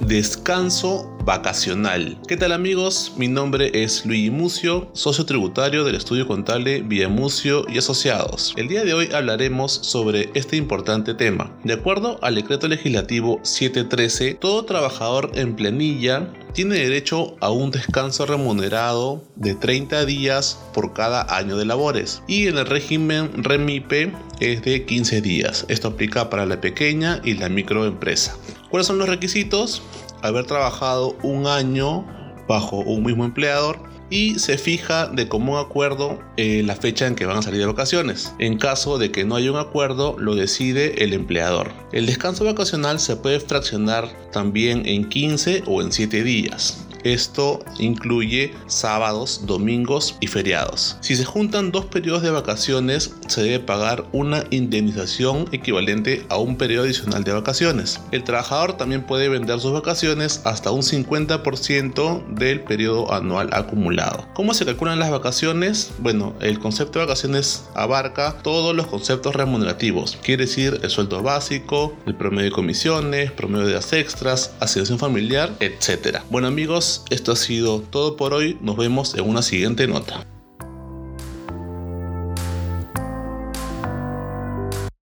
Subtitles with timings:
[0.00, 2.18] descanso vacacional.
[2.26, 3.12] ¿Qué tal amigos?
[3.16, 8.54] Mi nombre es Luigi Mucio, socio tributario del estudio contable Mucio y Asociados.
[8.56, 11.54] El día de hoy hablaremos sobre este importante tema.
[11.64, 18.24] De acuerdo al decreto legislativo 713, todo trabajador en planilla tiene derecho a un descanso
[18.24, 24.62] remunerado de 30 días por cada año de labores y en el régimen REMIPE es
[24.62, 25.66] de 15 días.
[25.68, 28.36] Esto aplica para la pequeña y la microempresa.
[28.70, 29.82] ¿Cuáles son los requisitos?
[30.22, 32.04] Haber trabajado un año
[32.46, 33.78] bajo un mismo empleador
[34.10, 37.66] y se fija de común acuerdo eh, la fecha en que van a salir de
[37.66, 38.34] vacaciones.
[38.38, 41.72] En caso de que no haya un acuerdo, lo decide el empleador.
[41.92, 46.87] El descanso vacacional se puede fraccionar también en 15 o en 7 días.
[47.04, 50.96] Esto incluye sábados, domingos y feriados.
[51.00, 56.56] Si se juntan dos periodos de vacaciones, se debe pagar una indemnización equivalente a un
[56.56, 58.00] periodo adicional de vacaciones.
[58.12, 64.26] El trabajador también puede vender sus vacaciones hasta un 50% del periodo anual acumulado.
[64.34, 65.92] ¿Cómo se calculan las vacaciones?
[65.98, 71.94] Bueno, el concepto de vacaciones abarca todos los conceptos remunerativos, quiere decir el sueldo básico,
[72.06, 76.18] el promedio de comisiones, promedio de las extras, asignación familiar, etc.
[76.30, 76.48] Bueno
[77.10, 78.56] esto ha sido todo por hoy.
[78.60, 80.26] Nos vemos en una siguiente nota.